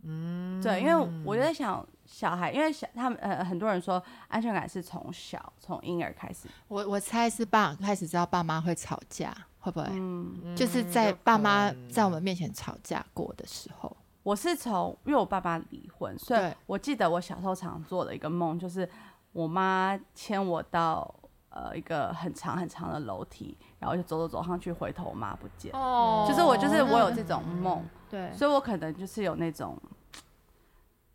[0.04, 9.88] 嗯，对，因为我就在想，小孩，因为小他们呃很多人说安全感是从小从婴儿开始，我我猜是爸开始知道爸妈会吵架，会不会？
[9.92, 18.90] 嗯，就是在爸妈在我们面前吵架过的时候，我是从因为我爸爸离婚，所以我记得我小时候常做的一个梦，就是
[19.32, 21.14] 我妈牵我到
[21.50, 26.26] 呃一个很长很长的楼梯，然后就走走走上去，回头我妈不见，哦。
[26.28, 29.78] 就是我就是我有这种梦，对，所以我可能就是有那种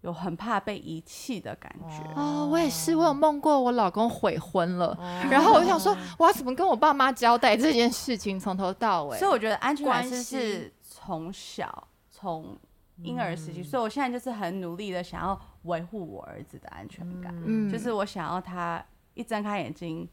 [0.02, 2.02] 有很怕被遗弃的感觉。
[2.14, 4.96] 哦，我也是，我有梦过我老公悔婚了，
[5.30, 9.18] 然后我就想说，我要怎么跟我爸妈交代这件事情，从头到尾。
[9.18, 12.56] 所以我觉得安全感是关系是从小从
[13.02, 17.70] 婴儿时期，所以我现在就是很努力的想要维护我儿子的安全感，嗯。
[17.70, 18.84] 就是我想要他
[19.14, 20.08] 一睁开眼睛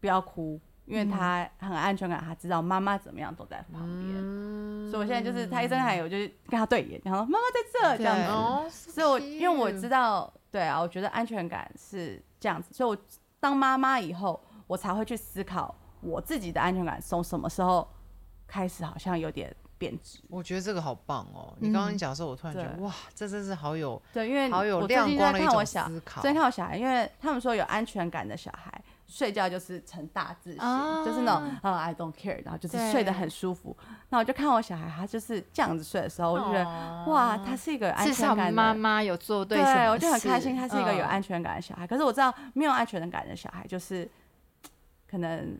[0.00, 4.90] 不要哭，因为他很安全感，他知道妈妈怎么样都在旁边。
[4.90, 6.16] 所以我现在就是他一睁开眼，我就
[6.48, 8.22] 跟他对眼，然后妈妈在这这样子。
[8.24, 12.96] 哦，所以我因为我知道，对啊，我觉得安全感是这样子，所以我
[13.40, 17.88] 当妈妈以后，我才会去思考我自己的安全感从什么时候
[18.46, 20.20] 开始好像有点变质。
[20.28, 21.54] 我觉得这个好棒哦！
[21.58, 26.30] 你刚刚嗯讲的时候，我突然觉得对哇，这真是好有对，因为好有亮光的一种看我小，思考最。
[26.30, 28.82] 近看我小孩，因为他们说有安全感的小孩
[29.14, 31.04] 睡觉就是成大字型，啊。
[31.04, 33.76] 就是那种呃 I don't care，然后就是睡得很舒服。
[34.08, 36.64] 那我就看我小孩，他就是这样子睡的时候，我就觉得、
[37.06, 41.06] 哇，他是一个有安全感的妈妈有做对对我就很开心，他是一个有嗯。
[41.06, 41.86] 安全感的小孩。
[41.86, 44.10] 可是我知道没有安全感的小孩，就是
[45.08, 45.56] 可能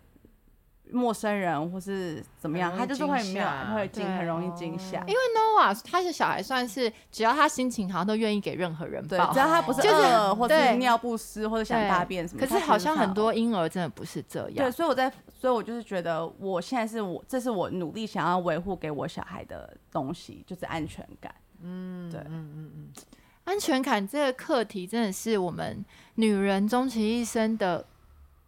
[0.91, 5.01] 陌生人或是怎么样，他就是会没有会惊，很容易惊吓。
[5.01, 9.39] 因为 Noah 他是小孩算是只要他心情好，都愿意给任何人对，抱只。
[9.39, 14.57] 要他不是就是饿或者是尿不湿或者想大便什么，可是好像很多婴儿真的不是这样。
[14.57, 21.35] 对，所以我在，所以我就是觉得，我现在是我，这是我努力想要维护给我小孩的东西，就是安全感。
[21.63, 22.89] 嗯，对，嗯嗯嗯。
[23.45, 27.85] 安全感这个课题真的是我们女人终其一生的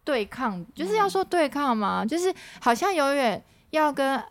[0.07, 2.05] 对抗，就是要说对抗吗？
[2.05, 4.23] 就是好像永远要跟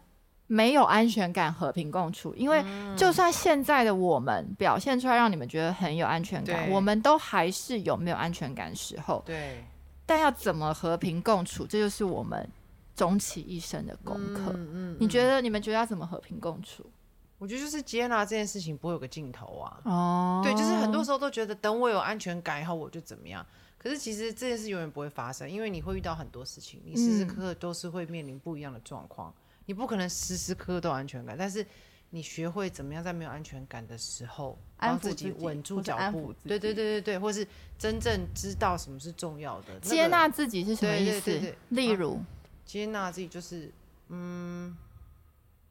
[0.47, 2.65] 没有安全感和平共处，因为
[2.97, 9.23] 就算现在的我们表现出来让你们觉得很有安全感，我们都还是有没有安全感的时候。
[9.27, 9.62] 对，
[10.07, 12.49] 但要怎么和平共处，这就是我们
[12.95, 14.53] 终其一生的功课。
[14.55, 16.91] 嗯嗯你觉得你们觉得要怎么和平共处？
[17.39, 19.79] 我觉得就是接纳这件事情不会有个尽头啊。
[19.85, 23.45] 哦对，就是很多时候都觉得等我有安全感以后我就怎么样，
[23.79, 29.33] 可是其实这件事永远不会发生，因为你会遇到很多事情，你时时刻刻都是会面临不一样的状况，
[29.67, 31.65] 你不可能时时刻刻都有安全感，但是
[32.11, 37.47] 你学会怎么样在没有安全感的时候，让自己稳住脚步对对对对对，或是
[37.79, 41.25] 真正知道什么是重要的，接纳自己是什么对意思？
[41.27, 42.21] 对对对例如，
[42.65, 43.71] 接纳自己就是，
[44.09, 44.77] 嗯，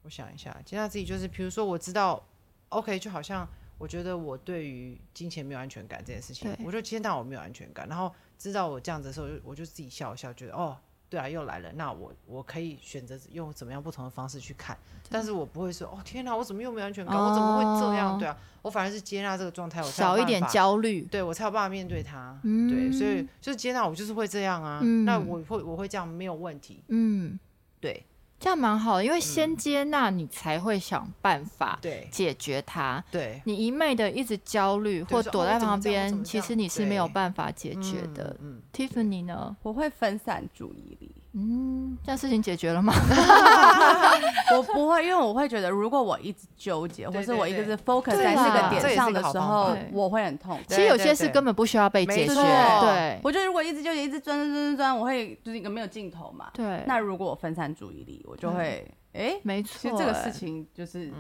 [0.04, 2.22] 我想一下，接纳自己就是，比如说我知道
[2.70, 10.78] ，OK，就好像我觉得我对于金钱没有安全感这件事情，我就接纳我没有安全感，然后知道我这样子的时候，我就自己笑一笑，觉得哦，
[11.10, 14.78] 对啊，又来了，那我我可以选择用怎么样不同的方式去看，
[15.10, 17.16] 但是我不会说，哦，天哪，我怎么又没有安全感？
[17.16, 18.16] 我怎么会这样？
[18.16, 21.02] 哦对啊，我反而是接纳这个状态，我少一点焦虑。
[21.04, 22.40] 对我才有办法面对它。
[22.44, 26.84] 嗯对，所以就是接纳我就是会这样啊，嗯那我会我会这样没有问题。
[26.88, 27.38] 嗯，
[27.80, 28.04] 对
[28.40, 33.04] 这样蛮好的，因为先接纳你才会想办法对解决它。
[33.10, 38.36] 对，你一昧的一直焦虑或躲在旁边，其实你是没有对办法解决的。
[38.42, 39.56] 嗯，Tiffany 呢？
[39.64, 41.12] 我会分散注意力。
[41.38, 42.94] 嗯，这样事情解决了吗？
[44.56, 50.64] 我不会，因为我会觉得，如果我一直纠结，或是我一直是 focus 在那个点上的时候，我会很痛苦。
[50.70, 52.34] 其实有些事根本不需要被解决。
[52.34, 52.42] 错
[52.82, 56.50] 对我觉得如果一直纠结，一直钻钻钻钻钻，我会就是一个没有尽头嘛。
[56.54, 59.78] 对，那如果我分散注意力，我就会哎，没错。
[59.78, 61.12] 其实这个哎事情就是，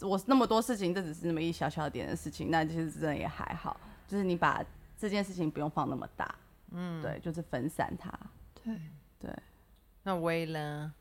[0.00, 3.76] 我那么多事情，这只是那么一小小点的事情，那其实真的也还好。
[4.08, 4.64] 就是你把
[4.98, 6.34] 这件事情不用放那么大，
[6.72, 8.10] 嗯，对，就是分散它。
[8.64, 8.74] 对，
[9.20, 9.30] 对，
[10.02, 10.92] 那微呢？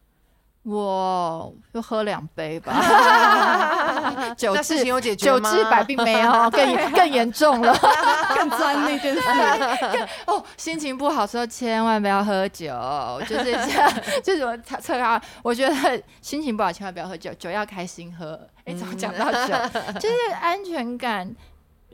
[0.63, 2.73] 我就喝两杯吧，
[4.37, 5.49] 酒那事治情有解决吗？
[5.49, 7.73] 酒治百病没有，更严更严重了。
[8.35, 9.21] 更钻那件事。
[10.27, 12.67] 哦，心情不好的时候千万不要喝酒，
[13.27, 13.91] 就是这样，
[14.21, 18.39] 就是我测测他，我觉得心情不好千万不要喝酒，酒要开心喝。
[18.65, 19.53] 哎、怎么讲到酒？
[19.97, 21.33] 就是安全感，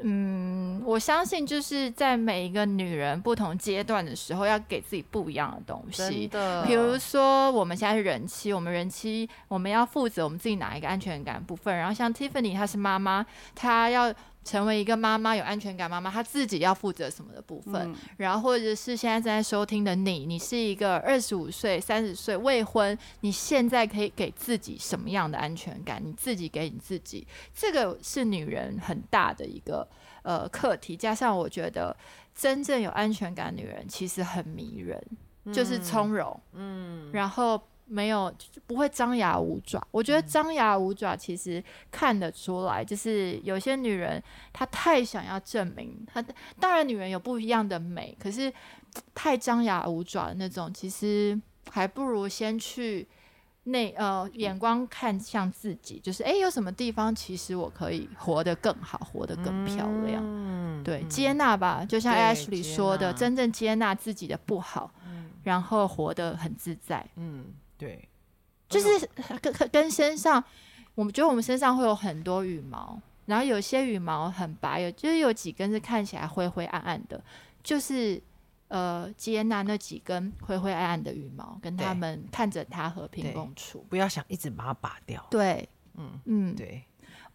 [0.01, 6.27] 嗯，我相信就是在每一个女人不同阶段的时候，要给自己不一样的东西。
[6.27, 11.75] 的比如说，我们现在是人妻，我们人妻我们要负责我们自己哪一个安全感部分。
[11.75, 13.25] 然后像 Tiffany 她是妈妈，
[13.55, 14.13] 她要
[14.45, 17.91] 成为一个妈妈有安全感妈妈，她自己要负责什么的部分。
[17.91, 25.99] 嗯然后或者是现在正在收听的你，你是一个二十五岁、三十岁未婚，你现在可以给自己什么样的安全感？
[26.01, 29.85] 你自己给你自己，这个是女人很大的一个
[30.21, 30.95] 呃课题。
[30.95, 31.95] 加上我觉得
[32.35, 35.03] 真正有安全感的女人其实很迷人，
[35.51, 37.59] 就是从容，嗯，然后。
[37.87, 39.85] 没有，就是不会张牙舞爪。
[39.91, 44.21] 我觉得张牙舞爪其实看得出来，就是有些女人
[44.51, 46.33] 她太想要证明她的。
[46.59, 48.51] 当然，女人有不一样的美，可是
[49.13, 53.07] 太张牙舞爪的那种，其实还不如先去
[53.65, 60.21] 内呃眼光看向自己，就是诶，有什么地方其实我可以活得更好，活得更漂亮。
[60.23, 64.91] 嗯对，接纳吧，就像 Ashley 说的，真正接纳自己的不好，
[65.43, 67.03] 然后活得很自在。
[67.15, 67.45] 嗯，
[67.77, 68.07] 对，
[68.69, 69.07] 就是
[69.41, 70.43] 跟跟跟身上，
[70.95, 77.23] 我们觉得我们身上会有很多羽毛，然后有些羽毛很白，有就是有几根是看起来灰灰暗暗的，
[77.63, 78.21] 就是
[78.67, 83.85] 呃接纳那几根灰灰暗暗的羽毛，跟他们看着它和平共处。
[83.89, 85.25] 不要想一直把它拔掉。
[85.29, 86.83] 对，嗯，嗯，对，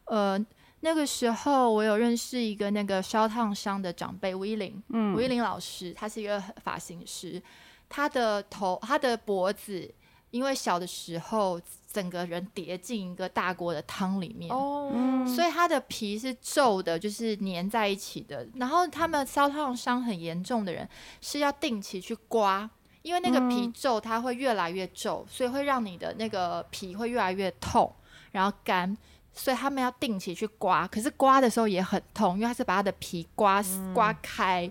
[0.04, 0.38] 呃，
[0.80, 7.42] 那个时候我有认识一个那个烧烫伤的长辈吴依林，嗯吴依林老师，他是一个发型师，
[7.88, 9.92] 他的头、他的脖子，
[10.30, 11.60] 因为小的时候
[11.92, 18.46] 整个人叠进一个大锅的汤里面，哦，嗯所以它的皮是皱的，就是粘在一起的。
[18.54, 20.88] 然后他们烧烫伤很严重的人
[21.20, 22.68] 是要定期去刮。
[23.02, 27.90] 因为那个皮嗯皱，它会越来越皱，所以会让你的那个皮会越来越痛，
[28.30, 28.94] 然后干，
[29.32, 30.86] 所以他们要定期去刮。
[30.86, 33.64] 可是刮的时候也很痛，因为他是把他的皮刮、
[33.94, 34.70] 刮开。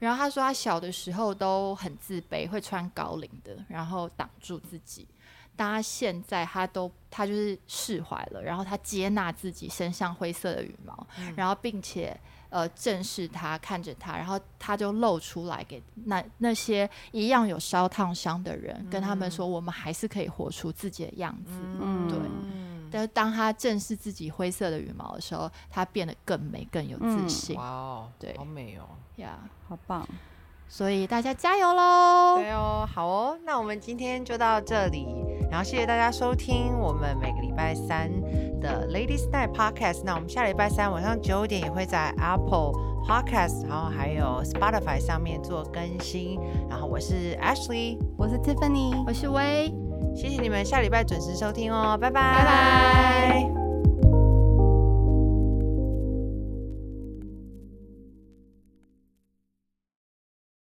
[0.00, 5.06] 然后他说他小的时候都很自卑，会穿高领的，然后挡住自己。
[5.54, 21.52] 但他现在他都他就是释怀了，然后他接纳自己身上灰色的羽毛，然后并且呃正视他，看着他，然后他就露出来给那那些一样有烧烫伤的人，跟他们说，我们还是可以活出自己的样子。
[21.52, 22.18] 嗯对
[22.92, 28.88] 但是当他正视自己灰色的羽毛的时候，他变得更美、更有自嗯信哇哦，对好美哦。
[29.20, 29.38] 呀。
[29.68, 30.04] 好棒，
[30.66, 32.38] 所以大家加油喽！
[32.38, 35.06] 对哦，好哦，那我们今天就到这里，
[35.48, 38.10] 然后谢谢大家收听我们每个礼拜三
[38.60, 40.02] 的 Ladies Night Podcast。
[40.04, 42.72] 那我们下礼拜三晚上九点也会在 Apple
[43.06, 46.40] Podcast，然后还有 Spotify 上面做更新。
[46.68, 49.72] 然后我是 Ashley，我是 Tiffany，我是薇。
[50.16, 53.59] 谢谢你们下礼拜准时收听哦，拜拜，拜拜。